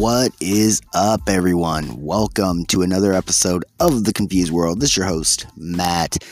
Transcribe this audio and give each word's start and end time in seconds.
What 0.00 0.32
is 0.40 0.80
up, 0.94 1.28
everyone? 1.28 2.00
Welcome 2.00 2.64
to 2.68 2.80
another 2.80 3.12
episode 3.12 3.66
of 3.80 4.04
The 4.04 4.14
Confused 4.14 4.50
World. 4.50 4.80
This 4.80 4.92
is 4.92 4.96
your 4.96 5.04
host, 5.04 5.46
Matt. 5.58 6.24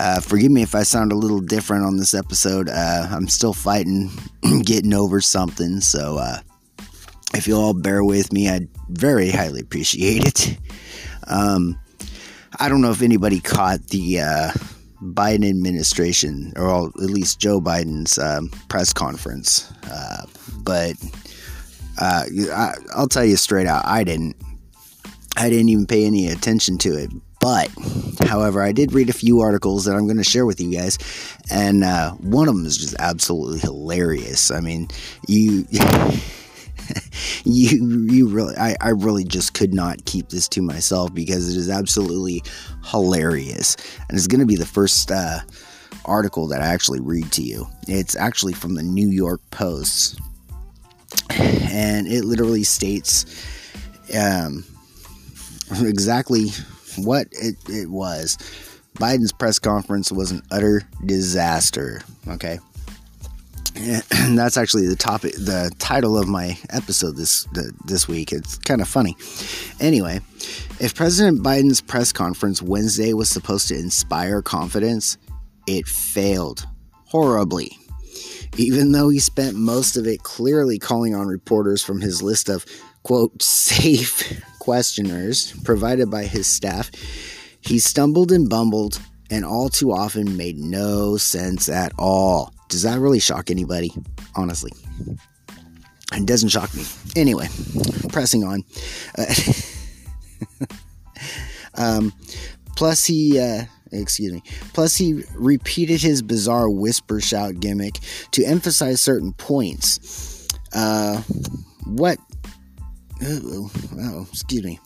Uh, 0.00 0.18
forgive 0.18 0.50
me 0.50 0.62
if 0.62 0.74
I 0.74 0.82
sound 0.82 1.12
a 1.12 1.14
little 1.14 1.38
different 1.38 1.84
on 1.84 1.98
this 1.98 2.14
episode. 2.14 2.68
Uh, 2.68 3.06
I'm 3.08 3.28
still 3.28 3.52
fighting, 3.52 4.10
getting 4.64 4.92
over 4.92 5.20
something, 5.20 5.78
so 5.78 6.16
uh, 6.16 6.38
if 7.32 7.46
you'll 7.46 7.60
all 7.60 7.74
bear 7.74 8.02
with 8.02 8.32
me, 8.32 8.48
I'd 8.48 8.66
very 8.88 9.30
highly 9.30 9.60
appreciate 9.60 10.26
it. 10.26 10.58
Um, 11.28 11.78
I 12.58 12.68
don't 12.68 12.80
know 12.80 12.90
if 12.90 13.02
anybody 13.02 13.38
caught 13.38 13.86
the 13.86 14.18
uh, 14.18 14.50
Biden 15.00 15.48
administration, 15.48 16.54
or 16.56 16.88
at 16.88 16.96
least 16.96 17.38
Joe 17.38 17.60
Biden's 17.60 18.18
um, 18.18 18.48
press 18.68 18.92
conference, 18.92 19.70
uh, 19.88 20.26
but 20.64 20.96
uh, 21.98 22.24
I, 22.52 22.74
I'll 22.94 23.08
tell 23.08 23.24
you 23.24 23.36
straight 23.36 23.66
out, 23.66 23.86
I 23.86 24.04
didn't. 24.04 24.36
I 25.34 25.48
didn't 25.48 25.70
even 25.70 25.86
pay 25.86 26.04
any 26.04 26.28
attention 26.28 26.76
to 26.78 26.90
it. 26.90 27.10
But, 27.40 27.70
however, 28.28 28.62
I 28.62 28.70
did 28.70 28.92
read 28.92 29.08
a 29.08 29.14
few 29.14 29.40
articles 29.40 29.84
that 29.86 29.96
I'm 29.96 30.04
going 30.04 30.18
to 30.18 30.24
share 30.24 30.46
with 30.46 30.60
you 30.60 30.70
guys, 30.70 30.98
and 31.50 31.82
uh, 31.82 32.12
one 32.12 32.48
of 32.48 32.54
them 32.54 32.66
is 32.66 32.76
just 32.76 32.94
absolutely 32.98 33.58
hilarious. 33.58 34.50
I 34.50 34.60
mean, 34.60 34.88
you. 35.26 35.66
you 37.44 38.06
you 38.08 38.28
really 38.28 38.56
I, 38.56 38.76
I 38.80 38.90
really 38.90 39.24
just 39.24 39.54
could 39.54 39.72
not 39.72 40.04
keep 40.04 40.28
this 40.28 40.48
to 40.48 40.62
myself 40.62 41.14
because 41.14 41.54
it 41.54 41.58
is 41.58 41.70
absolutely 41.70 42.42
hilarious 42.84 43.76
and 44.08 44.18
it's 44.18 44.26
going 44.26 44.40
to 44.40 44.46
be 44.46 44.56
the 44.56 44.66
first 44.66 45.10
uh, 45.10 45.40
article 46.04 46.48
that 46.48 46.60
i 46.60 46.66
actually 46.66 47.00
read 47.00 47.30
to 47.32 47.42
you 47.42 47.66
it's 47.86 48.16
actually 48.16 48.52
from 48.52 48.74
the 48.74 48.82
new 48.82 49.08
york 49.08 49.40
post 49.50 50.18
and 51.30 52.06
it 52.06 52.24
literally 52.24 52.64
states 52.64 53.26
um, 54.16 54.64
exactly 55.80 56.48
what 56.96 57.28
it, 57.32 57.56
it 57.68 57.90
was. 57.90 58.38
Biden's 58.94 59.32
press 59.32 59.58
conference 59.58 60.12
was 60.12 60.30
an 60.30 60.42
utter 60.50 60.82
disaster. 61.04 62.02
Okay. 62.28 62.58
And 63.74 64.38
that's 64.38 64.58
actually 64.58 64.86
the 64.86 64.96
topic, 64.96 65.32
the 65.32 65.72
title 65.78 66.18
of 66.18 66.28
my 66.28 66.58
episode 66.68 67.16
this 67.16 67.48
this 67.86 68.06
week. 68.06 68.30
It's 68.30 68.58
kind 68.58 68.82
of 68.82 68.88
funny. 68.88 69.16
Anyway, 69.80 70.20
if 70.78 70.94
President 70.94 71.42
Biden's 71.42 71.80
press 71.80 72.12
conference 72.12 72.60
Wednesday 72.60 73.14
was 73.14 73.30
supposed 73.30 73.68
to 73.68 73.78
inspire 73.78 74.42
confidence, 74.42 75.16
it 75.66 75.88
failed 75.88 76.66
horribly 77.06 77.78
even 78.56 78.92
though 78.92 79.08
he 79.08 79.18
spent 79.18 79.56
most 79.56 79.96
of 79.96 80.06
it 80.06 80.22
clearly 80.22 80.78
calling 80.78 81.14
on 81.14 81.26
reporters 81.26 81.82
from 81.82 82.00
his 82.00 82.22
list 82.22 82.48
of, 82.48 82.64
quote, 83.02 83.42
safe 83.42 84.42
questioners 84.58 85.52
provided 85.64 86.10
by 86.10 86.24
his 86.24 86.46
staff, 86.46 86.90
he 87.60 87.78
stumbled 87.78 88.32
and 88.32 88.48
bumbled 88.48 89.00
and 89.30 89.44
all 89.44 89.68
too 89.68 89.92
often 89.92 90.36
made 90.36 90.58
no 90.58 91.16
sense 91.16 91.68
at 91.68 91.92
all. 91.98 92.52
Does 92.68 92.82
that 92.82 92.98
really 92.98 93.20
shock 93.20 93.50
anybody? 93.50 93.92
Honestly. 94.36 94.72
It 96.14 96.26
doesn't 96.26 96.50
shock 96.50 96.74
me. 96.74 96.84
Anyway, 97.16 97.48
pressing 98.10 98.44
on. 98.44 98.64
Uh, 99.16 99.34
um, 101.74 102.12
plus, 102.76 103.06
he. 103.06 103.40
Uh, 103.40 103.64
excuse 103.92 104.32
me. 104.32 104.42
Plus, 104.72 104.96
he 104.96 105.24
repeated 105.34 106.00
his 106.00 106.22
bizarre 106.22 106.68
whisper 106.68 107.20
shout 107.20 107.60
gimmick 107.60 107.98
to 108.32 108.44
emphasize 108.44 109.00
certain 109.00 109.32
points. 109.34 110.48
Uh, 110.72 111.20
what? 111.84 112.18
Oh, 113.22 113.70
oh 114.00 114.26
excuse 114.32 114.64
me. 114.64 114.80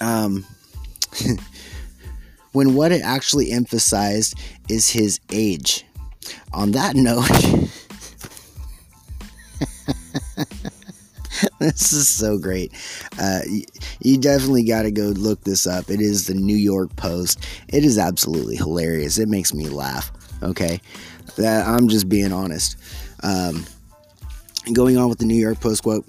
Um, 0.00 0.44
when 2.52 2.74
what 2.74 2.92
it 2.92 3.02
actually 3.02 3.50
emphasized 3.50 4.38
is 4.68 4.88
his 4.90 5.20
age. 5.32 5.84
On 6.52 6.72
that 6.72 6.94
note, 6.96 7.28
this 11.58 11.92
is 11.92 12.08
so 12.08 12.38
great. 12.38 12.72
Uh, 13.18 13.40
you 14.00 14.18
definitely 14.18 14.64
got 14.64 14.82
to 14.82 14.90
go 14.90 15.04
look 15.04 15.42
this 15.44 15.66
up. 15.66 15.90
It 15.90 16.00
is 16.00 16.26
the 16.26 16.34
New 16.34 16.56
York 16.56 16.94
Post. 16.96 17.46
It 17.68 17.84
is 17.84 17.98
absolutely 17.98 18.56
hilarious. 18.56 19.18
It 19.18 19.28
makes 19.28 19.54
me 19.54 19.68
laugh. 19.68 20.10
Okay, 20.42 20.80
that 21.36 21.66
I'm 21.66 21.88
just 21.88 22.08
being 22.08 22.32
honest. 22.32 22.76
Um, 23.22 23.64
going 24.72 24.98
on 24.98 25.08
with 25.08 25.18
the 25.18 25.26
New 25.26 25.34
York 25.34 25.60
Post 25.60 25.82
quote. 25.82 26.04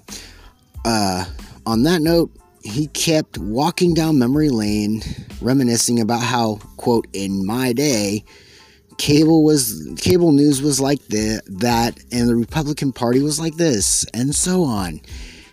Uh, 0.84 1.24
on 1.64 1.82
that 1.82 2.00
note, 2.00 2.30
he 2.62 2.86
kept 2.88 3.38
walking 3.38 3.94
down 3.94 4.18
memory 4.18 4.50
lane, 4.50 5.02
reminiscing 5.40 6.00
about 6.00 6.22
how, 6.22 6.56
quote, 6.76 7.06
in 7.12 7.44
my 7.46 7.72
day, 7.72 8.24
cable 8.98 9.44
was 9.44 9.94
cable 9.98 10.32
news 10.32 10.62
was 10.62 10.80
like 10.80 11.00
the, 11.06 11.40
that 11.46 11.98
and 12.12 12.28
the 12.28 12.36
Republican 12.36 12.92
Party 12.92 13.20
was 13.20 13.38
like 13.38 13.56
this 13.56 14.04
and 14.14 14.34
so 14.34 14.64
on. 14.64 15.00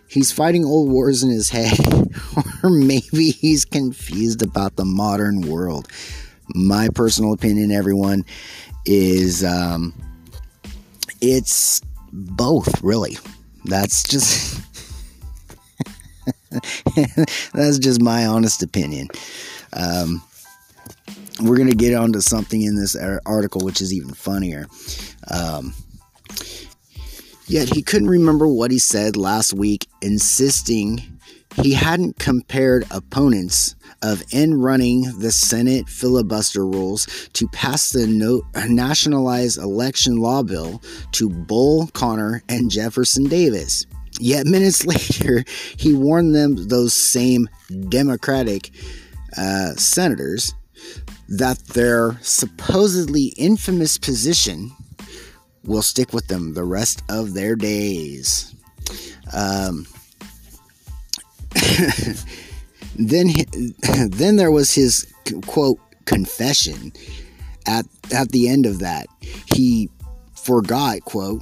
He's 0.07 0.31
fighting 0.31 0.63
old 0.63 0.89
wars 0.89 1.23
in 1.23 1.29
his 1.29 1.49
head 1.49 1.77
or 2.63 2.69
maybe 2.69 3.31
he's 3.31 3.65
confused 3.65 4.41
about 4.41 4.75
the 4.75 4.85
modern 4.85 5.41
world. 5.41 5.87
My 6.53 6.89
personal 6.89 7.33
opinion 7.33 7.71
everyone 7.71 8.25
is 8.85 9.43
um 9.43 9.93
it's 11.21 11.81
both 12.11 12.81
really. 12.83 13.17
That's 13.65 14.03
just 14.03 14.61
that's 17.53 17.79
just 17.79 18.01
my 18.01 18.25
honest 18.25 18.61
opinion. 18.61 19.07
Um, 19.73 20.21
we're 21.39 21.57
going 21.57 21.69
to 21.69 21.75
get 21.75 21.93
onto 21.93 22.21
something 22.21 22.61
in 22.61 22.75
this 22.75 22.95
article 23.25 23.61
which 23.61 23.81
is 23.81 23.93
even 23.93 24.13
funnier. 24.13 24.67
Um, 25.29 25.73
yet 27.47 27.73
he 27.73 27.81
couldn't 27.81 28.09
remember 28.09 28.47
what 28.47 28.71
he 28.71 28.79
said 28.79 29.15
last 29.15 29.53
week, 29.53 29.87
insisting 30.01 31.13
he 31.61 31.73
hadn't 31.73 32.17
compared 32.17 32.85
opponents 32.89 33.75
of 34.01 34.23
end 34.31 34.63
running 34.63 35.03
the 35.19 35.31
Senate 35.31 35.87
filibuster 35.87 36.65
rules 36.65 37.29
to 37.33 37.47
pass 37.49 37.91
the 37.91 38.07
no- 38.07 38.41
nationalized 38.67 39.59
election 39.59 40.17
law 40.17 40.43
bill 40.43 40.81
to 41.11 41.29
Bull 41.29 41.87
Connor 41.93 42.43
and 42.49 42.71
Jefferson 42.71 43.25
Davis. 43.25 43.85
Yet 44.19 44.47
minutes 44.47 44.85
later, 45.19 45.43
he 45.77 45.93
warned 45.93 46.35
them, 46.35 46.67
those 46.67 46.93
same 46.93 47.47
Democratic 47.89 48.71
uh, 49.37 49.73
senators, 49.75 50.53
that 51.37 51.57
their 51.69 52.19
supposedly 52.21 53.33
infamous 53.37 53.97
position 53.97 54.71
will 55.63 55.81
stick 55.81 56.13
with 56.13 56.27
them 56.27 56.53
the 56.53 56.63
rest 56.63 57.01
of 57.09 57.33
their 57.33 57.55
days. 57.55 58.53
Um, 59.33 59.87
then, 62.95 63.29
then 64.09 64.35
there 64.35 64.51
was 64.51 64.73
his 64.73 65.11
quote 65.47 65.79
confession. 66.05 66.93
At 67.65 67.85
at 68.13 68.29
the 68.29 68.49
end 68.49 68.65
of 68.65 68.79
that, 68.79 69.07
he 69.21 69.89
forgot 70.35 71.05
quote 71.05 71.41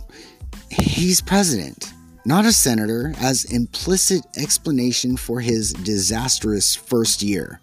he's 0.69 1.19
president 1.19 1.91
not 2.25 2.45
a 2.45 2.51
senator, 2.51 3.13
as 3.19 3.45
implicit 3.45 4.25
explanation 4.37 5.17
for 5.17 5.39
his 5.39 5.73
disastrous 5.73 6.75
first 6.75 7.21
year. 7.23 7.59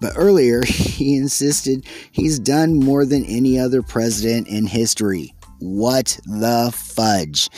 But 0.00 0.14
earlier, 0.16 0.62
he 0.66 1.16
insisted 1.16 1.84
he's 2.12 2.38
done 2.38 2.78
more 2.78 3.04
than 3.04 3.24
any 3.24 3.58
other 3.58 3.82
president 3.82 4.48
in 4.48 4.66
history. 4.66 5.34
What 5.58 6.18
the 6.24 6.72
fudge? 6.74 7.48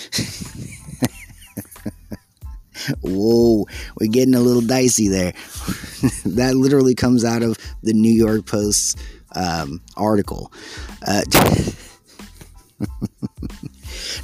Whoa, 3.03 3.67
we're 4.01 4.11
getting 4.11 4.35
a 4.35 4.41
little 4.41 4.63
dicey 4.63 5.09
there. 5.09 5.33
that 6.25 6.55
literally 6.57 6.95
comes 6.95 7.25
out 7.25 7.43
of 7.43 7.59
the 7.83 7.93
New 7.93 8.13
York 8.13 8.47
Post's 8.47 8.95
um, 9.35 9.81
article. 9.97 10.53
Uh, 11.07 11.23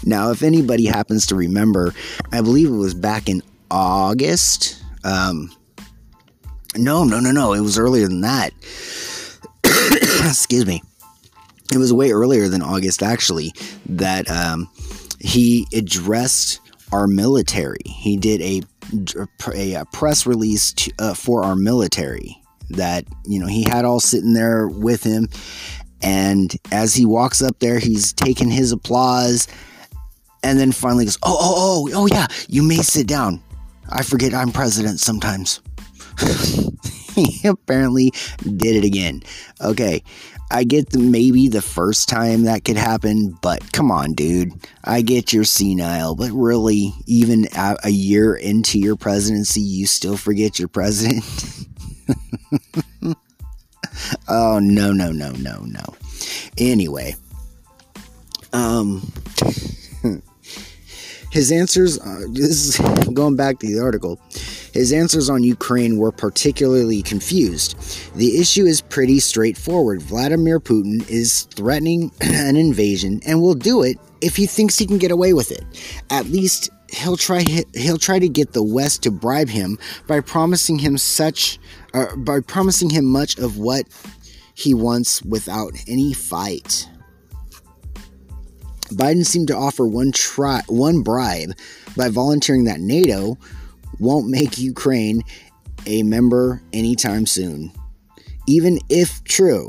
Now, 0.05 0.31
if 0.31 0.43
anybody 0.43 0.87
happens 0.87 1.27
to 1.27 1.37
remember, 1.37 1.95
I 2.33 2.41
believe 2.41 2.69
it 2.69 2.77
was 2.77 2.95
back 2.95 3.29
in 3.29 3.43
August. 3.71 4.83
Um, 5.05 5.55
no, 6.77 7.05
no, 7.05 7.21
no, 7.21 7.31
no. 7.31 7.53
It 7.53 7.61
was 7.61 7.79
earlier 7.79 8.09
than 8.09 8.23
that. 8.23 8.53
Excuse 9.65 10.67
me. 10.67 10.83
It 11.73 11.79
was 11.79 11.93
way 11.93 12.13
earlier 12.13 12.49
than 12.49 12.63
August, 12.63 13.03
actually, 13.03 13.53
that 13.87 14.31
um, 14.31 14.71
he 15.21 15.67
addressed 15.73 16.61
our 16.93 17.07
military. 17.07 17.81
He 17.87 18.17
did 18.17 18.41
a, 18.43 18.63
a, 19.55 19.75
a 19.75 19.85
press 19.87 20.27
release 20.27 20.73
to, 20.75 20.93
uh, 20.99 21.15
for 21.15 21.43
our 21.43 21.57
military 21.57 22.41
that, 22.71 23.05
you 23.27 23.41
know, 23.41 23.47
he 23.47 23.65
had 23.65 23.85
all 23.85 24.01
sitting 24.01 24.35
there 24.35 24.69
with 24.69 25.03
him. 25.03 25.29
And 26.03 26.55
as 26.71 26.95
he 26.95 27.07
walks 27.07 27.43
up 27.43 27.59
there, 27.61 27.79
he's 27.79 28.13
taking 28.13 28.51
his 28.51 28.73
applause 28.73 29.49
and 30.44 30.58
then 30.58 30.70
finally 30.70 31.06
goes, 31.06 31.19
"Oh, 31.23 31.37
oh, 31.41 31.88
oh, 31.93 32.02
oh, 32.02 32.06
yeah, 32.06 32.26
you 32.49 32.62
may 32.62 32.76
sit 32.76 33.06
down." 33.06 33.43
I 33.88 34.02
forget 34.02 34.35
I'm 34.35 34.52
president 34.52 35.00
sometimes. 35.00 35.61
he 37.14 37.49
apparently 37.49 38.12
did 38.43 38.76
it 38.76 38.85
again. 38.85 39.23
Okay, 39.61 40.02
I 40.50 40.64
get 40.64 40.91
the, 40.91 40.99
maybe 40.99 41.49
the 41.49 41.62
first 41.62 42.08
time 42.08 42.43
that 42.44 42.64
could 42.64 42.76
happen, 42.76 43.37
but 43.43 43.73
come 43.73 43.91
on, 43.91 44.12
dude. 44.12 44.52
I 44.85 45.00
get 45.00 45.32
you're 45.32 45.44
senile, 45.44 46.14
but 46.14 46.31
really, 46.31 46.93
even 47.06 47.47
a, 47.56 47.76
a 47.85 47.90
year 47.90 48.35
into 48.35 48.79
your 48.79 48.97
presidency, 48.97 49.61
you 49.61 49.87
still 49.87 50.17
forget 50.17 50.58
your 50.58 50.69
president? 50.69 51.25
oh, 54.29 54.58
no, 54.61 54.93
no, 54.93 55.11
no, 55.11 55.31
no, 55.32 55.61
no. 55.61 55.94
Anyway, 56.58 57.17
um, 58.52 59.11
his 61.35 61.51
answers, 61.51 61.99
uh, 61.99 62.27
this 62.31 62.79
is 62.79 63.09
going 63.13 63.35
back 63.35 63.59
to 63.59 63.67
the 63.67 63.83
article, 63.83 64.21
his 64.73 64.93
answers 64.93 65.29
on 65.29 65.43
Ukraine 65.43 65.99
were 65.99 66.13
particularly 66.13 67.03
confused. 67.03 67.77
The 68.15 68.39
issue 68.41 68.65
is 68.65 68.81
pretty 68.81 69.19
straightforward. 69.19 70.01
Vladimir 70.01 70.61
Putin 70.61 71.07
is 71.11 71.43
threatening 71.57 72.13
an 72.21 72.57
invasion 72.57 73.21
and 73.27 73.43
will 73.43 73.57
do 73.57 73.83
it 73.83 73.99
if 74.21 74.37
he 74.37 74.47
thinks 74.47 74.79
he 74.79 74.87
can 74.87 74.99
get 74.99 75.11
away 75.11 75.33
with 75.33 75.51
it. 75.51 75.65
At 76.09 76.27
least 76.27 76.71
he'll 76.93 77.17
try 77.17 77.45
he'll 77.75 77.99
try 77.99 78.21
to 78.21 78.29
get 78.29 78.53
the 78.53 78.63
West 78.63 79.03
to 79.03 79.11
bribe 79.11 79.49
him 79.49 79.77
by 80.07 80.21
promising 80.21 80.79
him 80.79 80.97
such 80.97 81.59
uh, 81.95 82.15
by 82.15 82.39
promising 82.47 82.91
him 82.91 83.07
much 83.07 83.39
of 83.39 83.59
what 83.59 83.87
he 84.55 84.73
wants 84.73 85.21
without 85.23 85.73
any 85.89 86.13
fight. 86.13 86.89
Biden 88.94 89.25
seemed 89.25 89.49
to 89.49 89.56
offer 89.56 89.87
one 89.87 90.12
try, 90.12 90.62
one 90.67 91.02
bribe 91.02 91.52
by 91.96 92.08
volunteering 92.08 92.64
that 92.64 92.81
NATO 92.81 93.38
won't 93.99 94.29
make 94.29 94.58
Ukraine 94.58 95.23
a 95.87 96.02
member 96.02 96.62
anytime 96.73 97.26
soon. 97.26 97.73
Even 98.46 98.79
if 98.88 99.23
true, 99.25 99.69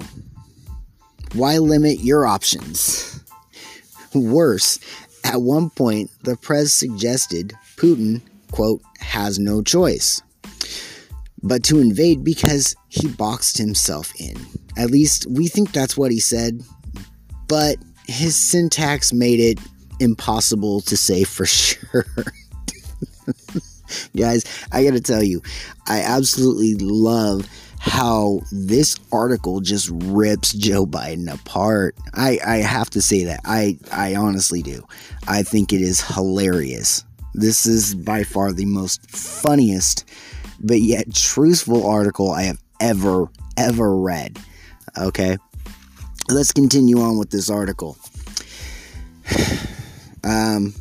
why 1.34 1.58
limit 1.58 2.00
your 2.00 2.26
options? 2.26 3.24
Worse, 4.14 4.80
at 5.24 5.42
one 5.42 5.70
point, 5.70 6.10
the 6.24 6.38
press 6.38 6.72
suggested 6.72 7.54
Putin, 7.78 8.22
quote, 8.52 8.82
has 9.00 9.40
no 9.40 9.62
choice 9.62 10.22
but 11.46 11.64
to 11.64 11.80
invade 11.80 12.24
because 12.24 12.76
he 12.90 13.08
boxed 13.08 13.58
himself 13.60 14.12
in. 14.20 14.36
At 14.78 14.90
least 14.90 15.28
we 15.30 15.48
think 15.48 15.72
that's 15.72 15.96
what 15.96 16.12
he 16.12 16.20
said, 16.20 16.64
but 17.48 17.78
his 18.08 18.36
syntax 18.36 19.14
made 19.14 19.40
it 19.40 19.60
impossible 20.00 20.82
to 20.82 20.98
say 20.98 21.24
for 21.24 21.46
sure. 21.46 22.06
Guys, 24.16 24.46
I 24.72 24.84
gotta 24.84 25.02
tell 25.02 25.24
you, 25.24 25.42
I 25.88 26.02
absolutely 26.02 26.76
love 26.76 27.48
how 27.80 28.42
this 28.52 28.96
article 29.12 29.62
just 29.62 29.90
rips 29.92 30.54
Joe 30.54 30.88
Biden 30.88 31.32
apart. 31.32 31.96
I, 32.14 32.40
I 32.46 32.56
have 32.58 32.90
to 32.92 33.02
say 33.02 33.26
that. 33.26 33.42
I, 33.46 33.78
I 33.92 34.16
honestly 34.16 34.64
do. 34.64 34.84
I 35.28 35.44
think 35.44 35.72
it 35.72 35.82
is 35.82 36.02
hilarious. 36.02 37.04
This 37.36 37.68
is 37.68 37.94
by 37.94 38.24
far 38.24 38.52
the 38.54 38.66
most 38.66 39.08
funniest, 39.12 40.04
but 40.60 40.82
yet 40.82 41.14
truthful 41.14 41.86
article 41.86 42.32
I 42.32 42.44
have 42.44 42.60
ever, 42.80 43.28
ever 43.56 43.96
read. 43.96 44.40
Okay? 44.98 45.38
Let's 46.30 46.52
continue 46.52 47.00
on 47.00 47.18
with 47.18 47.30
this 47.30 47.50
article. 47.50 47.98
Um, 50.28 50.74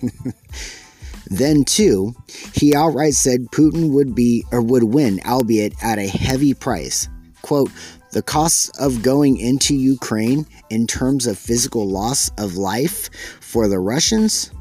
then, 1.26 1.64
too, 1.64 2.14
he 2.54 2.72
outright 2.72 3.14
said 3.14 3.46
Putin 3.50 3.90
would 3.90 4.14
be 4.14 4.44
or 4.52 4.62
would 4.62 4.84
win, 4.84 5.18
albeit 5.26 5.74
at 5.82 5.98
a 5.98 6.06
heavy 6.06 6.54
price. 6.54 7.08
Quote, 7.42 7.72
the 8.12 8.22
costs 8.22 8.68
of 8.78 9.02
going 9.02 9.38
into 9.38 9.74
Ukraine 9.74 10.46
in 10.68 10.86
terms 10.86 11.26
of 11.26 11.36
physical 11.36 11.88
loss 11.88 12.30
of 12.38 12.56
life 12.56 13.10
for 13.40 13.66
the 13.66 13.80
Russians, 13.80 14.52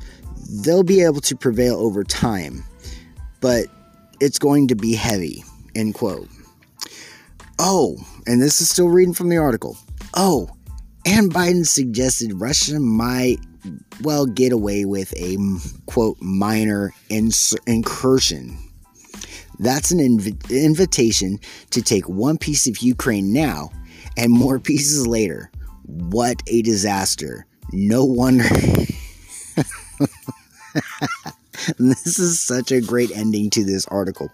they'll 0.63 0.81
be 0.81 1.03
able 1.03 1.21
to 1.21 1.35
prevail 1.35 1.75
over 1.75 2.03
time, 2.03 2.63
but 3.41 3.67
it's 4.19 4.39
going 4.39 4.67
to 4.69 4.75
be 4.75 4.93
heavy. 4.93 5.43
End 5.75 5.93
quote. 5.93 6.27
Oh, 7.61 7.97
and 8.25 8.41
this 8.41 8.61
is 8.61 8.69
still 8.69 8.88
reading 8.88 9.13
from 9.13 9.27
the 9.27 9.35
article. 9.35 9.77
Oh, 10.13 10.50
and 11.06 11.29
Biden 11.33 11.67
suggested 11.67 12.39
Russia 12.39 12.79
might, 12.79 13.39
well, 14.01 14.25
get 14.25 14.53
away 14.53 14.85
with 14.85 15.13
a 15.17 15.38
quote 15.85 16.17
minor 16.21 16.94
ins- 17.09 17.53
incursion. 17.67 18.57
That's 19.59 19.91
an 19.91 20.00
inv- 20.00 20.50
invitation 20.50 21.38
to 21.71 21.81
take 21.81 22.07
one 22.07 22.38
piece 22.38 22.65
of 22.65 22.77
Ukraine 22.77 23.33
now 23.33 23.71
and 24.15 24.31
more 24.31 24.57
pieces 24.61 25.06
later. 25.06 25.51
What 25.85 26.41
a 26.47 26.61
disaster. 26.61 27.45
No 27.73 28.06
wonder. 28.06 28.45
this 31.79 32.19
is 32.19 32.39
such 32.39 32.71
a 32.71 32.81
great 32.81 33.11
ending 33.11 33.50
to 33.51 33.63
this 33.63 33.85
article. 33.88 34.29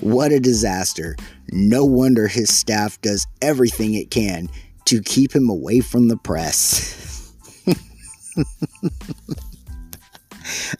What 0.00 0.32
a 0.32 0.40
disaster. 0.40 1.16
No 1.50 1.84
wonder 1.84 2.28
his 2.28 2.54
staff 2.54 3.00
does 3.00 3.26
everything 3.40 3.94
it 3.94 4.10
can 4.10 4.48
to 4.86 5.02
keep 5.02 5.34
him 5.34 5.48
away 5.48 5.80
from 5.80 6.08
the 6.08 6.16
press. 6.16 7.34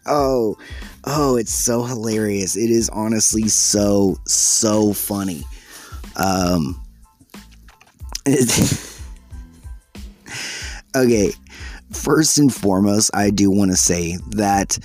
oh, 0.07 0.57
oh, 1.05 1.37
it's 1.37 1.53
so 1.53 1.85
hilarious. 1.85 2.57
It 2.57 2.71
is 2.71 2.89
honestly 2.91 3.49
so, 3.49 4.17
so 4.27 4.93
funny. 4.93 5.45
Um, 6.17 6.83
okay, 10.97 11.33
first 11.93 12.39
and 12.39 12.55
foremost, 12.55 13.11
I 13.15 13.31
do 13.31 13.51
want 13.51 13.71
to 13.71 13.77
say 13.77 14.19
that 14.31 14.79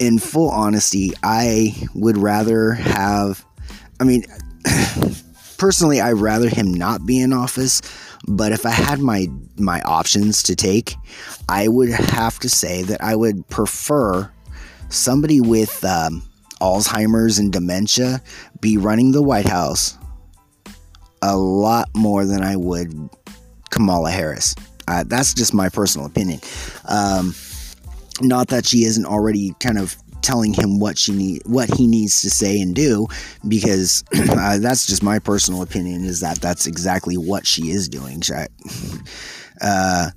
in 0.00 0.18
full 0.18 0.50
honesty, 0.50 1.12
I 1.22 1.74
would 1.94 2.16
rather 2.16 2.72
have, 2.72 3.44
I 4.00 4.04
mean, 4.04 4.24
personally, 5.58 6.00
I'd 6.00 6.12
rather 6.12 6.48
him 6.48 6.74
not 6.74 7.06
be 7.06 7.20
in 7.20 7.32
office. 7.32 7.82
But 8.26 8.52
if 8.52 8.66
I 8.66 8.70
had 8.70 9.00
my 9.00 9.28
my 9.56 9.80
options 9.82 10.42
to 10.44 10.56
take, 10.56 10.94
I 11.48 11.68
would 11.68 11.90
have 11.90 12.38
to 12.40 12.48
say 12.48 12.82
that 12.82 13.02
I 13.02 13.16
would 13.16 13.46
prefer 13.48 14.30
somebody 14.88 15.40
with 15.40 15.82
um, 15.84 16.22
Alzheimer's 16.60 17.38
and 17.38 17.52
dementia 17.52 18.20
be 18.60 18.76
running 18.76 19.12
the 19.12 19.22
White 19.22 19.48
House 19.48 19.96
a 21.22 21.36
lot 21.36 21.88
more 21.94 22.24
than 22.24 22.42
I 22.42 22.56
would 22.56 22.92
Kamala 23.70 24.10
Harris. 24.10 24.54
Uh, 24.86 25.04
that's 25.06 25.32
just 25.32 25.54
my 25.54 25.68
personal 25.68 26.06
opinion. 26.06 26.40
Um, 26.86 27.34
not 28.20 28.48
that 28.48 28.66
she 28.66 28.84
isn't 28.84 29.06
already 29.06 29.54
kind 29.60 29.78
of 29.78 29.96
telling 30.22 30.52
him 30.52 30.78
what 30.78 30.98
she 30.98 31.12
need, 31.12 31.42
what 31.46 31.72
he 31.74 31.86
needs 31.86 32.20
to 32.22 32.30
say 32.30 32.60
and 32.60 32.74
do, 32.74 33.06
because 33.48 34.04
uh, 34.14 34.58
that's 34.58 34.86
just 34.86 35.02
my 35.02 35.18
personal 35.18 35.62
opinion. 35.62 36.04
Is 36.04 36.20
that 36.20 36.40
that's 36.40 36.66
exactly 36.66 37.16
what 37.16 37.46
she 37.46 37.70
is 37.70 37.88
doing. 37.88 38.20
She, 38.20 38.34
uh, 39.60 40.10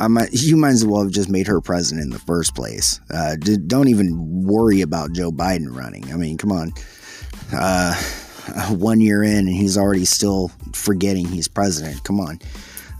I 0.00 0.08
might, 0.08 0.32
you 0.32 0.56
might 0.56 0.70
as 0.70 0.86
well 0.86 1.02
have 1.02 1.12
just 1.12 1.28
made 1.28 1.48
her 1.48 1.60
president 1.60 2.04
in 2.04 2.10
the 2.10 2.20
first 2.20 2.54
place. 2.54 3.00
Uh, 3.10 3.36
don't 3.66 3.88
even 3.88 4.44
worry 4.44 4.80
about 4.80 5.12
Joe 5.12 5.32
Biden 5.32 5.74
running. 5.74 6.12
I 6.12 6.16
mean, 6.16 6.38
come 6.38 6.52
on. 6.52 6.72
Uh, 7.52 7.94
one 8.70 9.00
year 9.00 9.22
in, 9.22 9.38
and 9.38 9.48
he's 9.48 9.76
already 9.76 10.04
still 10.04 10.50
forgetting 10.72 11.26
he's 11.26 11.48
president. 11.48 12.04
Come 12.04 12.20
on. 12.20 12.38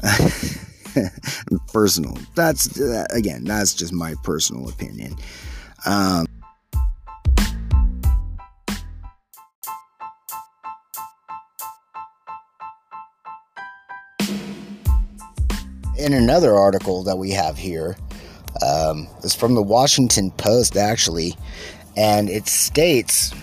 personal. 1.73 2.17
That's 2.35 2.79
again, 3.11 3.45
that's 3.45 3.75
just 3.75 3.93
my 3.93 4.15
personal 4.23 4.69
opinion. 4.69 5.15
Um, 5.87 6.27
in 15.99 16.13
another 16.13 16.55
article 16.55 17.03
that 17.05 17.17
we 17.17 17.33
have 17.33 17.59
here, 17.59 17.97
um, 18.63 19.09
it's 19.23 19.35
from 19.35 19.55
the 19.55 19.63
Washington 19.63 20.31
Post 20.33 20.77
actually, 20.77 21.37
and 21.97 22.31
it 22.31 22.49
states 22.49 23.35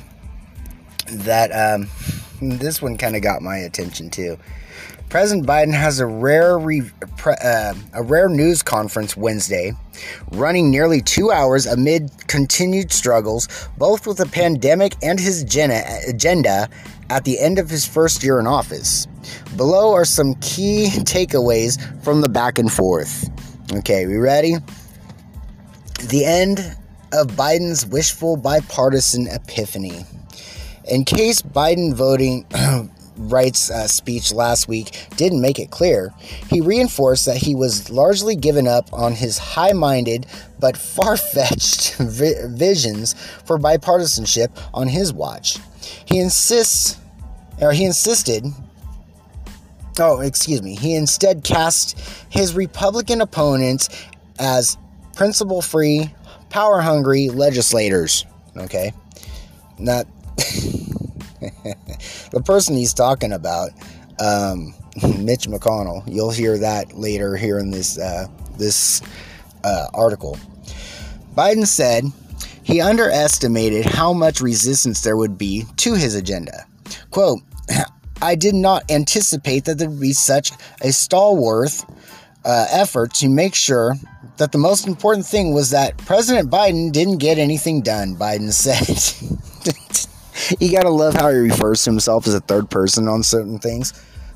that 1.07 1.51
um, 1.51 1.87
this 2.41 2.81
one 2.81 2.97
kind 2.97 3.15
of 3.15 3.21
got 3.21 3.41
my 3.41 3.57
attention 3.57 4.09
too. 4.09 4.37
President 5.15 5.47
Biden 5.47 5.73
has 5.73 6.01
a 6.01 6.05
rare 6.05 6.59
re- 6.59 6.91
pre- 7.15 7.37
uh, 7.41 7.73
a 7.93 8.03
rare 8.03 8.27
news 8.27 8.61
conference 8.61 9.15
Wednesday, 9.15 9.71
running 10.33 10.69
nearly 10.69 10.99
two 10.99 11.31
hours 11.31 11.65
amid 11.65 12.11
continued 12.27 12.91
struggles, 12.91 13.47
both 13.77 14.05
with 14.05 14.17
the 14.17 14.25
pandemic 14.25 14.93
and 15.01 15.17
his 15.17 15.41
agenda 15.41 16.67
at 17.09 17.23
the 17.23 17.39
end 17.39 17.59
of 17.59 17.69
his 17.69 17.85
first 17.85 18.25
year 18.25 18.41
in 18.41 18.45
office. 18.45 19.07
Below 19.55 19.93
are 19.93 20.03
some 20.03 20.35
key 20.41 20.89
takeaways 20.91 21.79
from 22.03 22.19
the 22.19 22.27
back 22.27 22.59
and 22.59 22.69
forth. 22.69 23.29
Okay, 23.71 24.07
we 24.07 24.17
ready? 24.17 24.55
The 26.09 26.25
end 26.25 26.59
of 27.13 27.27
Biden's 27.37 27.85
wishful 27.85 28.35
bipartisan 28.35 29.27
epiphany. 29.27 30.05
In 30.89 31.05
case 31.05 31.41
Biden 31.41 31.93
voting 31.93 32.45
rights 33.17 33.69
uh, 33.71 33.87
speech 33.87 34.33
last 34.33 34.67
week 34.67 35.07
didn't 35.15 35.41
make 35.41 35.59
it 35.59 35.71
clear, 35.71 36.13
he 36.49 36.61
reinforced 36.61 37.25
that 37.25 37.37
he 37.37 37.55
was 37.55 37.89
largely 37.89 38.35
given 38.35 38.67
up 38.67 38.91
on 38.93 39.13
his 39.13 39.37
high 39.37 39.73
minded 39.73 40.25
but 40.59 40.77
far 40.95 41.17
fetched 41.17 41.95
vi- 41.97 42.47
visions 42.47 43.13
for 43.45 43.57
bipartisanship 43.57 44.49
on 44.73 44.87
his 44.87 45.13
watch. 45.13 45.57
He 46.05 46.19
insists, 46.19 46.97
or 47.61 47.71
he 47.71 47.85
insisted, 47.85 48.45
oh, 49.99 50.21
excuse 50.21 50.61
me, 50.61 50.75
he 50.75 50.95
instead 50.95 51.43
cast 51.43 51.99
his 52.29 52.55
Republican 52.55 53.21
opponents 53.21 53.89
as 54.39 54.77
principle 55.15 55.61
free, 55.61 56.13
power 56.49 56.81
hungry 56.81 57.29
legislators. 57.29 58.25
Okay? 58.57 58.93
Not 59.77 60.07
the 62.31 62.41
person 62.41 62.75
he's 62.75 62.93
talking 62.93 63.31
about, 63.31 63.69
um, 64.19 64.73
Mitch 65.19 65.47
McConnell. 65.47 66.03
You'll 66.07 66.31
hear 66.31 66.57
that 66.57 66.97
later 66.97 67.35
here 67.35 67.59
in 67.59 67.71
this 67.71 67.97
uh, 67.97 68.27
this 68.57 69.01
uh, 69.63 69.87
article. 69.93 70.37
Biden 71.35 71.67
said 71.67 72.05
he 72.63 72.81
underestimated 72.81 73.85
how 73.85 74.13
much 74.13 74.41
resistance 74.41 75.01
there 75.01 75.17
would 75.17 75.37
be 75.37 75.65
to 75.77 75.93
his 75.93 76.15
agenda. 76.15 76.65
Quote, 77.11 77.41
I 78.21 78.35
did 78.35 78.55
not 78.55 78.89
anticipate 78.89 79.65
that 79.65 79.77
there 79.77 79.89
would 79.89 79.99
be 79.99 80.13
such 80.13 80.51
a 80.81 80.91
stalwart 80.91 81.85
uh, 82.45 82.67
effort 82.71 83.13
to 83.15 83.29
make 83.29 83.53
sure 83.53 83.95
that 84.37 84.51
the 84.51 84.57
most 84.57 84.87
important 84.87 85.25
thing 85.25 85.53
was 85.53 85.71
that 85.71 85.97
President 85.97 86.51
Biden 86.51 86.91
didn't 86.91 87.17
get 87.17 87.37
anything 87.37 87.81
done, 87.81 88.15
Biden 88.15 88.51
said. 88.65 89.29
You 90.59 90.71
gotta 90.71 90.89
love 90.89 91.13
how 91.13 91.29
he 91.29 91.37
refers 91.37 91.83
to 91.83 91.91
himself 91.91 92.27
as 92.27 92.33
a 92.33 92.39
third 92.41 92.69
person 92.69 93.07
on 93.07 93.23
certain 93.23 93.59
things. 93.59 93.93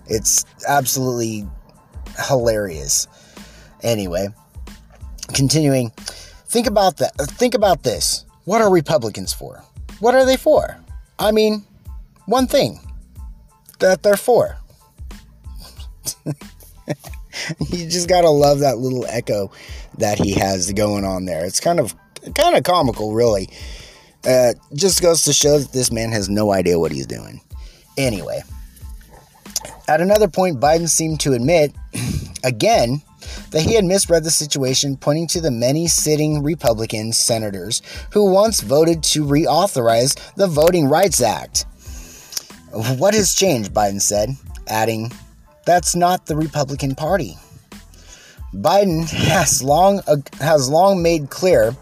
It's 0.08 0.46
absolutely 0.68 1.48
hilarious. 2.28 3.08
Anyway, 3.82 4.28
continuing, 5.34 5.92
think 6.48 6.68
about 6.68 6.98
that. 6.98 7.16
Think 7.18 7.54
about 7.54 7.84
this. 7.84 8.26
What 8.46 8.62
are 8.62 8.72
Republicans 8.72 9.34
for? 9.34 9.64
What 10.00 10.16
are 10.16 10.26
they 10.26 10.38
for? 10.38 10.80
I 11.18 11.32
mean, 11.32 11.66
one 12.26 12.48
thing 12.48 12.80
that 13.80 14.04
they're 14.04 14.18
for. 14.18 14.58
you 16.26 17.90
just 17.90 18.10
gotta 18.10 18.30
love 18.30 18.60
that 18.60 18.78
little 18.78 19.06
echo 19.06 19.52
that 19.98 20.18
he 20.18 20.34
has 20.34 20.72
going 20.74 21.06
on 21.06 21.26
there. 21.26 21.46
It's 21.46 21.60
kind 21.60 21.80
of 21.80 21.96
kind 22.36 22.56
of 22.56 22.64
comical, 22.64 23.14
really. 23.14 23.50
Uh, 24.26 24.54
just 24.74 25.02
goes 25.02 25.24
to 25.24 25.34
show 25.34 25.60
that 25.60 25.72
this 25.72 25.92
man 25.92 26.12
has 26.12 26.30
no 26.30 26.52
idea 26.52 26.78
what 26.78 26.92
he's 26.92 27.08
doing. 27.08 27.42
Anyway, 27.98 28.42
at 29.88 30.02
another 30.02 30.28
point, 30.28 30.60
Biden 30.60 30.90
seemed 30.90 31.20
to 31.22 31.34
admit, 31.34 31.74
again, 32.44 33.02
that 33.52 33.62
he 33.62 33.74
had 33.74 33.86
misread 33.86 34.24
the 34.24 34.32
situation, 34.32 34.98
pointing 34.98 35.28
to 35.28 35.42
the 35.42 35.52
many 35.52 35.88
sitting 35.88 36.44
Republican 36.44 37.12
senators 37.14 37.82
who 38.12 38.32
once 38.32 38.62
voted 38.62 39.04
to 39.04 39.26
reauthorize 39.26 40.16
the 40.36 40.48
Voting 40.48 40.88
Rights 40.88 41.22
Act. 41.22 41.66
What 42.72 43.14
has 43.14 43.34
changed? 43.34 43.74
Biden 43.74 44.02
said, 44.02 44.30
adding, 44.68 45.12
That's 45.66 45.96
not 45.96 46.26
the 46.26 46.36
Republican 46.36 46.94
Party. 46.96 47.36
Biden 48.54 49.08
has 49.10 49.62
long 49.62 50.02
has 50.40 50.70
long 50.70 51.04
made 51.04 51.30
clear 51.30 51.76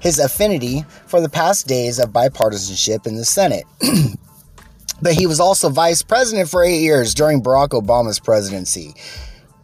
his 0.00 0.18
affinity 0.18 0.84
for 1.06 1.20
the 1.20 1.28
past 1.28 1.66
days 1.66 1.98
of 1.98 2.10
bipartisanship 2.10 3.06
in 3.06 3.16
the 3.16 3.24
Senate. 3.24 3.64
but 5.02 5.14
he 5.14 5.26
was 5.26 5.40
also 5.40 5.68
vice 5.68 6.02
president 6.02 6.48
for 6.48 6.62
8 6.62 6.78
years 6.78 7.12
during 7.12 7.42
Barack 7.42 7.70
Obama's 7.70 8.20
presidency. 8.20 8.94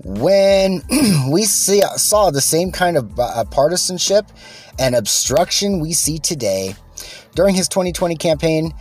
When 0.05 0.83
we 1.31 1.45
see, 1.45 1.83
saw 1.97 2.31
the 2.31 2.41
same 2.41 2.73
kind 2.73 2.97
of 2.97 3.19
uh, 3.19 3.45
partisanship 3.45 4.27
and 4.79 4.95
obstruction 4.97 5.81
we 5.81 5.93
see 5.93 6.19
today, 6.19 6.75
during 7.35 7.55
his 7.55 7.69
2020 7.69 8.17
campaign, 8.17 8.73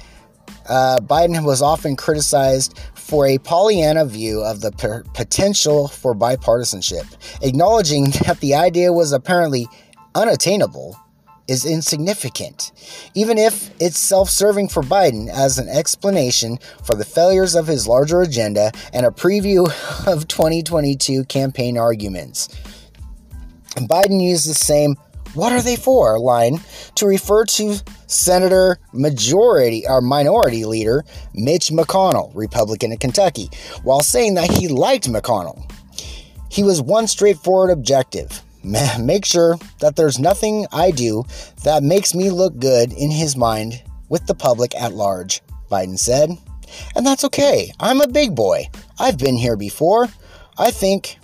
uh, 0.68 0.98
Biden 1.02 1.44
was 1.46 1.62
often 1.62 1.96
criticized 1.96 2.78
for 3.08 3.26
a 3.26 3.38
Pollyanna 3.38 4.04
view 4.04 4.44
of 4.44 4.60
the 4.60 4.74
per- 4.74 5.04
potential 5.14 5.88
for 5.88 6.14
bipartisanship, 6.14 7.06
acknowledging 7.42 8.12
that 8.26 8.42
the 8.42 8.54
idea 8.54 8.92
was 8.92 9.14
apparently 9.14 9.68
unattainable 10.14 11.00
is 11.48 11.66
insignificant, 11.66 12.74
even 13.16 13.38
if 13.38 13.72
it's 13.80 13.98
self 13.98 14.30
serving 14.30 14.68
for 14.68 14.84
Biden 14.84 15.30
as 15.30 15.58
an 15.58 15.70
explanation 15.70 16.60
for 16.84 16.96
the 16.96 17.06
failures 17.06 17.56
of 17.56 17.68
his 17.68 17.88
larger 17.88 18.22
agenda 18.22 18.74
and 18.92 19.06
a 19.06 19.10
preview 19.10 19.66
of 20.08 20.28
2022 20.28 21.24
campaign 21.26 21.78
arguments. 21.78 22.50
Biden 23.76 24.22
used 24.22 24.50
the 24.50 24.56
same 24.56 24.98
what 25.38 25.54
are 25.54 25.62
they 25.62 25.76
for 25.76 26.20
line 26.20 26.60
to 26.96 27.06
refer 27.06 27.46
to 27.46 27.78
Senator 28.08 28.80
Majority 28.92 29.86
or 29.88 30.02
Minority 30.02 30.66
Leader 30.66 31.06
Mitch 31.34 31.70
McConnell, 31.70 32.32
Republican 32.36 32.92
of 32.92 33.00
Kentucky, 33.00 33.50
while 33.84 34.02
saying 34.02 34.34
that 34.34 34.52
he 34.52 34.68
liked 34.68 35.10
McConnell. 35.10 35.72
He 36.50 36.64
was 36.64 36.82
one 36.82 37.08
straightforward 37.08 37.70
objective 37.70 38.42
make 39.00 39.26
sure 39.26 39.58
that 39.80 39.96
there's 39.96 40.20
nothing 40.20 40.68
I 40.72 40.92
do 40.92 41.24
that 41.64 41.84
makes 41.84 42.14
me 42.14 42.30
look 42.30 42.58
good 42.60 42.92
in 42.92 43.12
his 43.12 43.36
mind 43.36 43.82
with 44.10 44.26
the 44.28 44.36
public 44.36 44.76
at 44.76 44.94
large, 44.94 45.42
Biden 45.72 45.98
said. 45.98 46.32
And 46.96 47.06
that's 47.06 47.24
okay. 47.26 47.72
I'm 47.80 48.02
a 48.02 48.08
big 48.08 48.36
boy. 48.36 48.70
I've 49.00 49.18
been 49.18 49.38
here 49.38 49.56
before. 49.56 50.08
I 50.58 50.72
think 50.72 51.18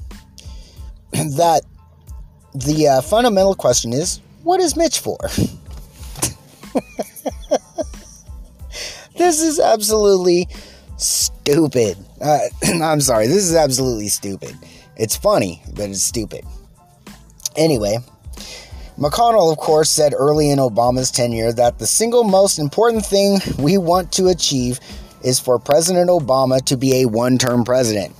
that 1.11 1.63
the 2.55 2.87
uh, 2.87 3.01
fundamental 3.01 3.55
question 3.55 3.93
is 3.93 4.19
what 4.43 4.59
is 4.59 4.75
Mitch 4.75 4.99
for? 4.99 5.17
this 9.17 9.41
is 9.41 9.59
absolutely 9.59 10.47
stupid. 10.97 11.97
Uh, 12.21 12.39
I'm 12.83 13.01
sorry, 13.01 13.27
this 13.27 13.43
is 13.43 13.55
absolutely 13.55 14.09
stupid. 14.09 14.55
It's 14.95 15.15
funny, 15.15 15.61
but 15.73 15.89
it's 15.89 16.03
stupid. 16.03 16.45
Anyway, 17.55 17.97
McConnell, 18.97 19.51
of 19.51 19.57
course, 19.57 19.89
said 19.89 20.13
early 20.15 20.49
in 20.51 20.59
Obama's 20.59 21.09
tenure 21.09 21.51
that 21.53 21.79
the 21.79 21.87
single 21.87 22.23
most 22.23 22.59
important 22.59 23.05
thing 23.05 23.39
we 23.57 23.77
want 23.77 24.11
to 24.13 24.27
achieve 24.27 24.79
is 25.23 25.39
for 25.39 25.57
President 25.57 26.09
Obama 26.09 26.63
to 26.65 26.77
be 26.77 27.01
a 27.01 27.07
one 27.07 27.37
term 27.37 27.63
president. 27.63 28.13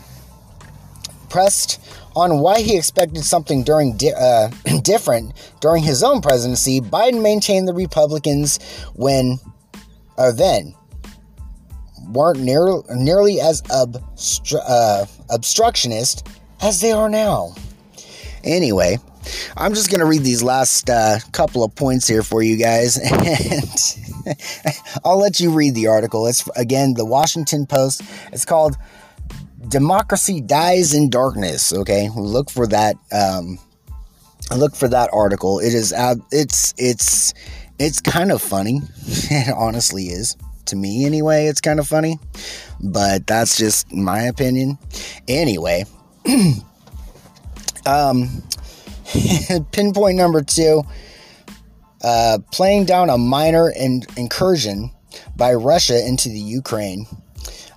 Pressed 1.30 1.80
on 2.16 2.40
why 2.40 2.62
he 2.62 2.78
expected 2.78 3.24
something 3.24 3.64
during 3.64 3.98
di- 3.98 4.14
uh, 4.14 4.50
different 4.84 5.34
during 5.62 5.84
his 5.84 6.04
own 6.04 6.22
presidency, 6.22 6.80
Biden 6.82 7.22
maintained 7.22 7.68
the 7.68 7.74
Republicans 7.74 8.60
when 8.96 9.40
or 10.18 10.32
then 10.32 10.76
weren't 12.10 12.40
near, 12.40 12.82
nearly 12.92 13.40
as 13.40 13.62
obstru- 13.64 14.64
uh, 14.68 15.06
obstructionist 15.30 16.28
as 16.62 16.82
they 16.82 16.92
are 16.92 17.10
now. 17.10 17.56
Anyway, 18.44 18.98
I'm 19.56 19.74
just 19.74 19.90
going 19.90 20.02
to 20.02 20.06
read 20.06 20.24
these 20.24 20.44
last 20.44 20.90
uh, 20.90 21.20
couple 21.32 21.64
of 21.64 21.74
points 21.76 22.08
here 22.08 22.24
for 22.24 22.44
you 22.44 22.58
guys, 22.58 22.98
and 23.12 24.38
I'll 25.06 25.18
let 25.18 25.40
you 25.40 25.52
read 25.52 25.76
the 25.76 25.88
article. 25.88 26.28
It's 26.28 26.48
again 26.56 26.94
the 26.94 27.06
Washington 27.06 27.66
Post. 27.66 28.04
It's 28.32 28.46
called 28.46 28.78
"Democracy 29.68 30.42
Dies 30.42 30.94
in 30.94 31.10
Darkness." 31.10 31.74
Okay, 31.74 32.10
look 32.16 32.50
for 32.50 32.68
that. 32.68 32.96
Um, 33.12 33.60
look 34.56 34.76
for 34.76 34.88
that 34.88 35.10
article. 35.14 35.60
It 35.60 35.74
is. 35.74 35.94
Uh, 35.94 36.16
it's 36.32 36.74
it's 36.78 37.34
it's 37.80 38.02
kind 38.02 38.32
of 38.32 38.42
funny. 38.42 38.82
It 39.30 39.54
honestly 39.56 40.06
is 40.06 40.38
to 40.66 40.76
me 40.76 41.06
anyway. 41.06 41.48
It's 41.48 41.62
kind 41.62 41.80
of 41.80 41.88
funny, 41.88 42.20
but 42.82 43.26
that's 43.28 43.58
just 43.58 43.92
my 43.92 44.24
opinion. 44.24 44.78
Anyway. 45.28 45.86
um 47.86 48.44
pinpoint 49.72 50.16
number 50.16 50.42
two 50.42 50.84
uh, 52.04 52.38
playing 52.52 52.86
down 52.86 53.10
a 53.10 53.18
minor 53.18 53.72
in- 53.72 54.04
incursion 54.18 54.92
by 55.36 55.54
Russia 55.54 56.06
into 56.06 56.30
the 56.30 56.40
Ukraine. 56.40 57.08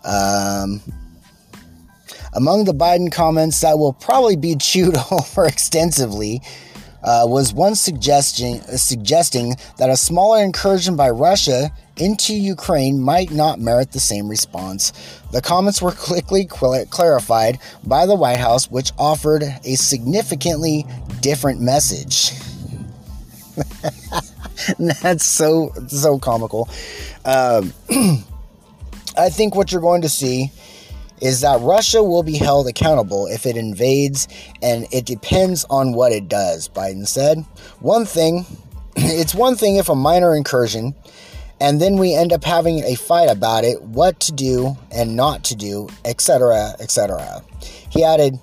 Um, 0.04 0.82
among 2.36 2.64
the 2.64 2.74
Biden 2.74 3.10
comments 3.10 3.62
that 3.62 3.78
will 3.78 3.94
probably 3.94 4.36
be 4.36 4.54
chewed 4.56 4.94
over 5.10 5.46
extensively 5.46 6.42
uh, 7.02 7.22
was 7.24 7.52
one 7.52 7.74
suggestion 7.74 8.60
suggesting 8.76 9.54
that 9.78 9.90
a 9.90 9.96
smaller 9.96 10.42
incursion 10.42 10.96
by 10.96 11.08
Russia 11.08 11.70
into 11.96 12.34
Ukraine 12.34 13.00
might 13.00 13.30
not 13.30 13.58
merit 13.58 13.92
the 13.92 14.00
same 14.00 14.28
response. 14.28 14.92
The 15.32 15.40
comments 15.40 15.80
were 15.80 15.92
quickly 15.98 16.44
clarified 16.44 17.58
by 17.84 18.06
the 18.06 18.14
White 18.14 18.38
House, 18.38 18.70
which 18.70 18.92
offered 18.98 19.44
a 19.64 19.76
significantly 19.76 20.84
different 21.22 21.60
message. 21.60 22.32
That's 24.78 25.24
so 25.24 25.72
so 25.86 26.18
comical. 26.18 26.68
Um, 27.24 27.72
I 29.16 29.30
think 29.30 29.54
what 29.54 29.72
you're 29.72 29.80
going 29.80 30.02
to 30.02 30.10
see 30.10 30.50
is 31.20 31.40
that 31.40 31.60
Russia 31.60 32.02
will 32.02 32.22
be 32.22 32.36
held 32.36 32.68
accountable 32.68 33.26
if 33.26 33.46
it 33.46 33.56
invades, 33.56 34.28
and 34.62 34.86
it 34.92 35.06
depends 35.06 35.64
on 35.70 35.92
what 35.92 36.12
it 36.12 36.28
does. 36.28 36.68
Biden 36.68 37.06
said. 37.06 37.44
One 37.80 38.04
thing, 38.04 38.44
it's 38.96 39.34
one 39.34 39.56
thing 39.56 39.76
if 39.76 39.88
a 39.88 39.94
minor 39.94 40.36
incursion, 40.36 40.94
and 41.60 41.80
then 41.80 41.96
we 41.96 42.14
end 42.14 42.32
up 42.32 42.44
having 42.44 42.84
a 42.84 42.94
fight 42.94 43.30
about 43.30 43.64
it, 43.64 43.80
what 43.82 44.20
to 44.20 44.32
do 44.32 44.76
and 44.90 45.16
not 45.16 45.44
to 45.44 45.56
do, 45.56 45.88
etc., 46.04 46.76
etc. 46.80 47.42
He 47.88 48.04
added, 48.04 48.38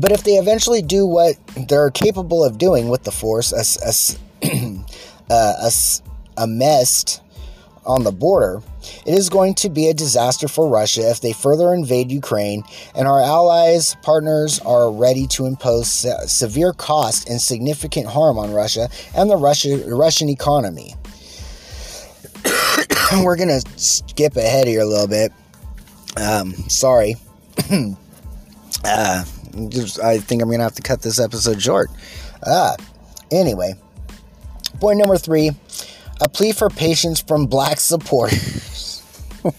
but 0.00 0.10
if 0.10 0.24
they 0.24 0.32
eventually 0.32 0.82
do 0.82 1.06
what 1.06 1.36
they're 1.68 1.90
capable 1.90 2.44
of 2.44 2.58
doing 2.58 2.88
with 2.88 3.04
the 3.04 3.12
force, 3.12 3.52
a, 3.52 4.08
a, 4.42 4.84
a, 5.30 5.70
a 6.36 6.46
mess 6.48 7.20
on 7.86 8.02
the 8.02 8.10
border, 8.10 8.60
it 9.06 9.14
is 9.14 9.28
going 9.28 9.54
to 9.56 9.68
be 9.68 9.88
a 9.88 9.94
disaster 9.94 10.48
for 10.48 10.68
Russia 10.68 11.10
if 11.10 11.20
they 11.20 11.32
further 11.32 11.72
invade 11.72 12.10
Ukraine, 12.10 12.62
and 12.94 13.06
our 13.08 13.20
allies, 13.20 13.96
partners 14.02 14.58
are 14.60 14.90
ready 14.90 15.26
to 15.28 15.46
impose 15.46 15.90
se- 15.90 16.26
severe 16.26 16.72
cost 16.72 17.28
and 17.28 17.40
significant 17.40 18.06
harm 18.06 18.38
on 18.38 18.52
Russia 18.52 18.88
and 19.14 19.30
the 19.30 19.36
Russia, 19.36 19.82
Russian 19.86 20.28
economy. 20.28 20.94
We're 23.22 23.36
going 23.36 23.48
to 23.48 23.62
skip 23.76 24.36
ahead 24.36 24.66
here 24.66 24.80
a 24.80 24.86
little 24.86 25.08
bit. 25.08 25.32
Um, 26.16 26.52
sorry. 26.68 27.16
uh, 27.70 29.24
I 30.02 30.18
think 30.18 30.42
I'm 30.42 30.48
going 30.48 30.58
to 30.58 30.64
have 30.64 30.74
to 30.74 30.82
cut 30.82 31.02
this 31.02 31.20
episode 31.20 31.62
short. 31.62 31.90
Ah, 32.46 32.76
anyway, 33.30 33.74
point 34.80 34.98
number 34.98 35.16
three 35.16 35.52
a 36.20 36.28
plea 36.28 36.52
for 36.52 36.70
patience 36.70 37.20
from 37.20 37.46
black 37.46 37.80
supporters. 37.80 38.62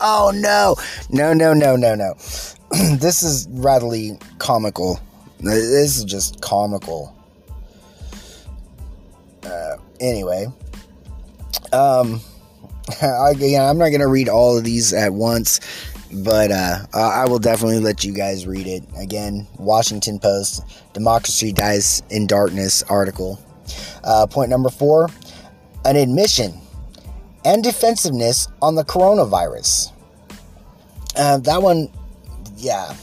oh 0.00 0.32
no, 0.34 0.76
no, 1.10 1.32
no, 1.32 1.52
no, 1.52 1.76
no, 1.76 1.94
no. 1.94 2.14
this 2.96 3.22
is 3.22 3.48
rather 3.50 3.88
comical. 4.38 5.00
This 5.40 5.98
is 5.98 6.04
just 6.04 6.40
comical. 6.40 7.16
Uh, 9.44 9.76
anyway, 10.00 10.46
um, 11.72 12.20
I, 13.02 13.32
yeah, 13.36 13.68
I'm 13.68 13.78
not 13.78 13.90
gonna 13.90 14.08
read 14.08 14.28
all 14.28 14.56
of 14.56 14.64
these 14.64 14.92
at 14.92 15.12
once, 15.12 15.60
but 16.12 16.52
uh, 16.52 16.86
I 16.94 17.24
will 17.28 17.40
definitely 17.40 17.80
let 17.80 18.04
you 18.04 18.12
guys 18.12 18.46
read 18.46 18.66
it. 18.68 18.84
Again, 18.96 19.48
Washington 19.58 20.20
Post, 20.20 20.62
Democracy 20.92 21.52
Dies 21.52 22.02
in 22.10 22.26
Darkness 22.28 22.82
article. 22.84 23.42
Uh, 24.04 24.26
point 24.26 24.50
number 24.50 24.68
four 24.68 25.08
an 25.84 25.96
admission 25.96 26.60
and 27.44 27.62
defensiveness 27.62 28.48
on 28.60 28.74
the 28.74 28.84
coronavirus. 28.84 29.92
Uh, 31.16 31.38
that 31.38 31.62
one, 31.62 31.90
yeah. 32.56 32.94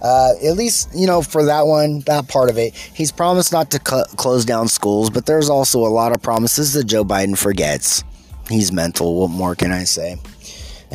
Uh, 0.00 0.32
at 0.44 0.56
least, 0.56 0.88
you 0.94 1.06
know, 1.06 1.22
for 1.22 1.44
that 1.44 1.66
one, 1.66 2.00
that 2.00 2.26
part 2.28 2.50
of 2.50 2.58
it, 2.58 2.74
he's 2.74 3.12
promised 3.12 3.52
not 3.52 3.70
to 3.70 3.78
cu- 3.78 4.04
close 4.16 4.44
down 4.44 4.66
schools, 4.66 5.10
but 5.10 5.26
there's 5.26 5.48
also 5.48 5.80
a 5.80 5.88
lot 5.88 6.12
of 6.12 6.20
promises 6.20 6.72
that 6.72 6.84
Joe 6.84 7.04
Biden 7.04 7.38
forgets. 7.38 8.02
He's 8.48 8.72
mental. 8.72 9.20
What 9.20 9.30
more 9.30 9.54
can 9.54 9.70
I 9.70 9.84
say? 9.84 10.16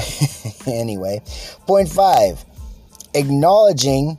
anyway, 0.68 1.22
point 1.66 1.90
five 1.90 2.44
acknowledging 3.14 4.18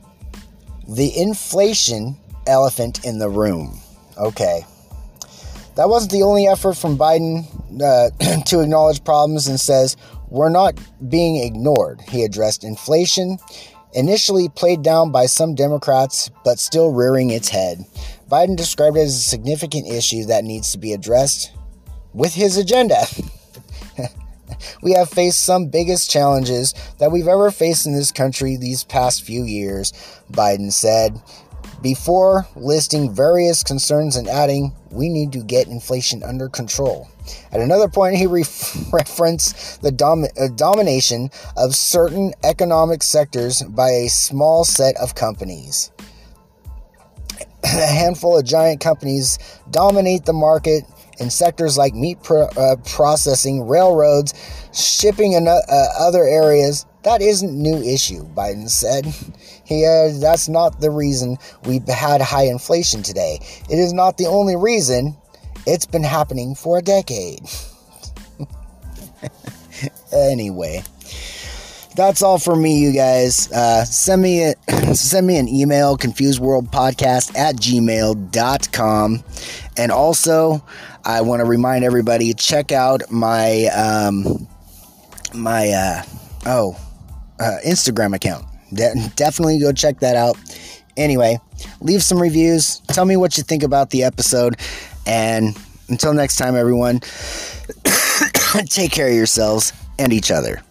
the 0.87 1.17
inflation 1.17 2.17
elephant 2.47 3.05
in 3.05 3.19
the 3.19 3.29
room. 3.29 3.79
Okay. 4.17 4.65
That 5.75 5.87
wasn't 5.87 6.11
the 6.11 6.23
only 6.23 6.47
effort 6.47 6.73
from 6.73 6.97
Biden 6.97 7.45
uh, 7.81 8.09
to 8.45 8.61
acknowledge 8.61 9.03
problems 9.03 9.47
and 9.47 9.59
says, 9.59 9.97
We're 10.29 10.49
not 10.49 10.79
being 11.09 11.43
ignored. 11.43 12.01
He 12.09 12.23
addressed 12.23 12.63
inflation, 12.63 13.37
initially 13.93 14.49
played 14.49 14.81
down 14.81 15.11
by 15.11 15.25
some 15.25 15.55
Democrats, 15.55 16.29
but 16.43 16.59
still 16.59 16.91
rearing 16.91 17.29
its 17.29 17.49
head. 17.49 17.85
Biden 18.29 18.55
described 18.55 18.97
it 18.97 19.01
as 19.01 19.15
a 19.15 19.21
significant 19.21 19.87
issue 19.87 20.25
that 20.25 20.43
needs 20.43 20.71
to 20.71 20.77
be 20.77 20.93
addressed 20.93 21.51
with 22.13 22.33
his 22.33 22.57
agenda. 22.57 23.05
we 24.83 24.93
have 24.93 25.09
faced 25.09 25.43
some 25.43 25.67
biggest 25.67 26.09
challenges 26.09 26.73
that 26.99 27.11
we've 27.11 27.27
ever 27.27 27.49
faced 27.51 27.85
in 27.85 27.93
this 27.93 28.11
country 28.11 28.55
these 28.55 28.83
past 28.83 29.23
few 29.23 29.43
years, 29.43 29.93
Biden 30.31 30.71
said 30.71 31.19
before 31.81 32.47
listing 32.55 33.13
various 33.13 33.63
concerns 33.63 34.15
and 34.15 34.27
adding, 34.27 34.73
we 34.91 35.09
need 35.09 35.31
to 35.33 35.43
get 35.43 35.67
inflation 35.67 36.23
under 36.23 36.49
control. 36.49 37.09
At 37.51 37.61
another 37.61 37.87
point, 37.87 38.15
he 38.15 38.25
re- 38.25 38.43
referenced 38.93 39.81
the 39.81 39.91
dom- 39.91 40.25
uh, 40.39 40.47
domination 40.55 41.29
of 41.57 41.75
certain 41.75 42.33
economic 42.43 43.03
sectors 43.03 43.61
by 43.61 43.89
a 43.89 44.09
small 44.09 44.63
set 44.63 44.95
of 44.97 45.15
companies. 45.15 45.91
a 47.63 47.67
handful 47.67 48.37
of 48.37 48.45
giant 48.45 48.81
companies 48.81 49.37
dominate 49.69 50.25
the 50.25 50.33
market 50.33 50.83
in 51.19 51.29
sectors 51.29 51.77
like 51.77 51.93
meat 51.93 52.21
pro- 52.23 52.47
uh, 52.47 52.77
processing, 52.85 53.67
railroads, 53.67 54.33
shipping, 54.73 55.35
and 55.35 55.47
uh, 55.47 55.59
other 55.99 56.23
areas. 56.23 56.85
That 57.03 57.21
isn't 57.21 57.53
new 57.53 57.77
issue, 57.81 58.23
Biden 58.23 58.69
said. 58.69 59.13
He, 59.69 59.85
uh, 59.85 60.19
that's 60.19 60.49
not 60.49 60.81
the 60.81 60.89
reason 60.89 61.37
we've 61.63 61.87
had 61.87 62.21
high 62.21 62.45
inflation 62.45 63.03
today. 63.03 63.37
It 63.69 63.77
is 63.77 63.93
not 63.93 64.17
the 64.17 64.25
only 64.25 64.55
reason. 64.55 65.15
It's 65.67 65.85
been 65.85 66.03
happening 66.03 66.55
for 66.55 66.79
a 66.79 66.81
decade. 66.81 67.41
anyway, 70.11 70.81
that's 71.95 72.23
all 72.23 72.39
for 72.39 72.55
me, 72.55 72.79
you 72.79 72.93
guys. 72.93 73.51
Uh, 73.51 73.85
send 73.85 74.23
me 74.23 74.43
a, 74.43 74.55
send 74.95 75.27
me 75.27 75.37
an 75.37 75.47
email, 75.47 75.97
confusedworldpodcast 75.97 77.37
at 77.37 77.55
gmail.com. 77.55 79.23
And 79.77 79.91
also, 79.91 80.65
I 81.05 81.21
want 81.21 81.41
to 81.41 81.45
remind 81.45 81.83
everybody 81.83 82.33
check 82.33 82.71
out 82.71 83.11
my 83.11 83.65
um, 83.65 84.47
my 85.31 85.69
uh, 85.69 86.03
oh 86.47 86.75
uh, 87.39 87.57
Instagram 87.63 88.15
account. 88.15 88.48
De- 88.73 89.11
definitely 89.15 89.59
go 89.59 89.71
check 89.71 89.99
that 89.99 90.15
out. 90.15 90.37
Anyway, 90.97 91.39
leave 91.81 92.03
some 92.03 92.21
reviews. 92.21 92.79
Tell 92.87 93.05
me 93.05 93.17
what 93.17 93.37
you 93.37 93.43
think 93.43 93.63
about 93.63 93.89
the 93.89 94.03
episode. 94.03 94.57
And 95.05 95.57
until 95.87 96.13
next 96.13 96.35
time, 96.35 96.55
everyone, 96.55 96.99
take 98.69 98.91
care 98.91 99.07
of 99.07 99.13
yourselves 99.13 99.73
and 99.97 100.13
each 100.13 100.31
other. 100.31 100.61